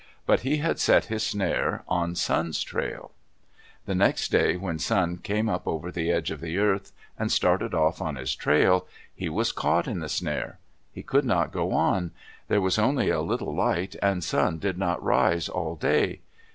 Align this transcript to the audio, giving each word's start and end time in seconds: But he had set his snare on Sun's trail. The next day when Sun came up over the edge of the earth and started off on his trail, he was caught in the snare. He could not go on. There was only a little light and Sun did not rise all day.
But 0.25 0.39
he 0.39 0.57
had 0.57 0.79
set 0.79 1.05
his 1.13 1.21
snare 1.21 1.83
on 1.87 2.15
Sun's 2.15 2.63
trail. 2.63 3.11
The 3.85 3.93
next 3.93 4.31
day 4.31 4.57
when 4.57 4.79
Sun 4.79 5.17
came 5.17 5.47
up 5.47 5.67
over 5.67 5.91
the 5.91 6.09
edge 6.09 6.31
of 6.31 6.41
the 6.41 6.57
earth 6.57 6.91
and 7.19 7.31
started 7.31 7.75
off 7.75 8.01
on 8.01 8.15
his 8.15 8.35
trail, 8.35 8.87
he 9.13 9.29
was 9.29 9.51
caught 9.51 9.87
in 9.87 9.99
the 9.99 10.09
snare. 10.09 10.57
He 10.91 11.03
could 11.03 11.23
not 11.23 11.51
go 11.51 11.71
on. 11.71 12.13
There 12.47 12.61
was 12.61 12.79
only 12.79 13.11
a 13.11 13.21
little 13.21 13.53
light 13.53 13.95
and 14.01 14.23
Sun 14.23 14.57
did 14.57 14.79
not 14.79 15.03
rise 15.03 15.47
all 15.47 15.75
day. 15.75 16.21